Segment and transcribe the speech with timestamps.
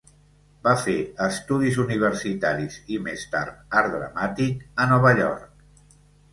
[0.67, 0.95] Va fer
[1.25, 5.97] estudis universitaris i més tard art dramàtic a Nova York.